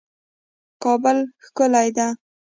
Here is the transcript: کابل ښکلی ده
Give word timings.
کابل 0.83 1.17
ښکلی 1.45 1.87
ده 1.95 2.07